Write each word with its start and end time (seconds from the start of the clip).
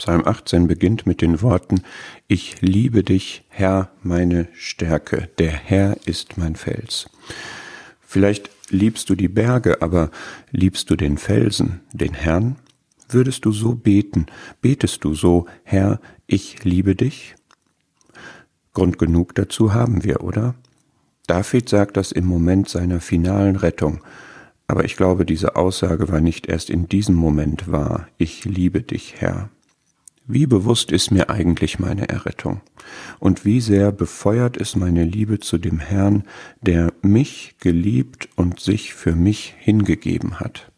Psalm 0.00 0.26
18 0.26 0.66
beginnt 0.66 1.06
mit 1.06 1.20
den 1.20 1.42
Worten, 1.42 1.82
Ich 2.26 2.62
liebe 2.62 3.04
dich, 3.04 3.44
Herr, 3.50 3.90
meine 4.02 4.48
Stärke, 4.54 5.28
der 5.38 5.50
Herr 5.50 5.94
ist 6.06 6.38
mein 6.38 6.56
Fels. 6.56 7.10
Vielleicht 8.00 8.48
liebst 8.70 9.10
du 9.10 9.14
die 9.14 9.28
Berge, 9.28 9.82
aber 9.82 10.10
liebst 10.52 10.88
du 10.88 10.96
den 10.96 11.18
Felsen, 11.18 11.80
den 11.92 12.14
Herrn? 12.14 12.56
Würdest 13.10 13.44
du 13.44 13.52
so 13.52 13.74
beten, 13.74 14.24
betest 14.62 15.04
du 15.04 15.12
so, 15.12 15.44
Herr, 15.64 16.00
ich 16.26 16.64
liebe 16.64 16.96
dich? 16.96 17.34
Grund 18.72 18.98
genug 18.98 19.34
dazu 19.34 19.74
haben 19.74 20.02
wir, 20.02 20.24
oder? 20.24 20.54
David 21.26 21.68
sagt 21.68 21.98
das 21.98 22.10
im 22.10 22.24
Moment 22.24 22.70
seiner 22.70 23.00
finalen 23.00 23.56
Rettung, 23.56 24.00
aber 24.66 24.82
ich 24.82 24.96
glaube, 24.96 25.26
diese 25.26 25.56
Aussage 25.56 26.08
war 26.08 26.22
nicht 26.22 26.46
erst 26.46 26.70
in 26.70 26.88
diesem 26.88 27.16
Moment 27.16 27.70
wahr, 27.70 28.08
ich 28.16 28.46
liebe 28.46 28.80
dich, 28.80 29.16
Herr. 29.18 29.50
Wie 30.32 30.46
bewusst 30.46 30.92
ist 30.92 31.10
mir 31.10 31.28
eigentlich 31.28 31.80
meine 31.80 32.08
Errettung? 32.08 32.60
Und 33.18 33.44
wie 33.44 33.60
sehr 33.60 33.90
befeuert 33.90 34.56
es 34.56 34.76
meine 34.76 35.02
Liebe 35.02 35.40
zu 35.40 35.58
dem 35.58 35.80
Herrn, 35.80 36.22
der 36.60 36.92
mich 37.02 37.56
geliebt 37.58 38.28
und 38.36 38.60
sich 38.60 38.94
für 38.94 39.16
mich 39.16 39.56
hingegeben 39.58 40.38
hat? 40.38 40.70